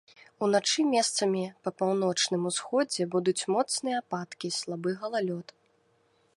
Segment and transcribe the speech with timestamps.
[0.45, 5.47] Уначы месцамі па паўночным усходзе будуць моцныя ападкі, слабы галалёд.